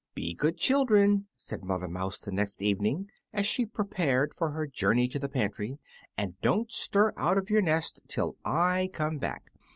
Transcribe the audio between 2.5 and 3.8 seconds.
evening, as she